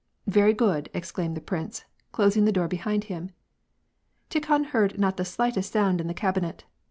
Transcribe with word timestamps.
"Very 0.25 0.51
good," 0.55 0.89
exclaimed 0.95 1.37
the 1.37 1.41
prince, 1.41 1.85
closing 2.11 2.45
the 2.45 2.51
door 2.51 2.67
behind 2.67 3.03
him, 3.03 3.25
and 3.25 3.31
Tikhon 4.43 4.65
heard 4.69 4.99
not 4.99 5.15
the 5.17 5.23
slightest 5.23 5.71
sound 5.71 6.01
in 6.01 6.07
the 6.07 6.15
cabinet. 6.15 6.63